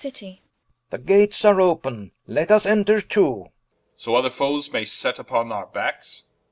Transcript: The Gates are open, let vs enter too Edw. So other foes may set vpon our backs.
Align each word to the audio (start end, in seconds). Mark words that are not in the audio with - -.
The 0.89 0.97
Gates 0.97 1.45
are 1.45 1.61
open, 1.61 2.11
let 2.25 2.47
vs 2.47 2.65
enter 2.65 3.01
too 3.01 3.41
Edw. 3.43 3.51
So 3.97 4.15
other 4.15 4.31
foes 4.31 4.73
may 4.73 4.83
set 4.83 5.17
vpon 5.17 5.53
our 5.53 5.67
backs. 5.67 6.23